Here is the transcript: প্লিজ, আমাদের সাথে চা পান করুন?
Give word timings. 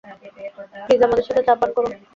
প্লিজ, 0.85 1.01
আমাদের 1.03 1.25
সাথে 1.27 1.41
চা 1.47 1.53
পান 1.55 1.69
করুন? 1.75 1.91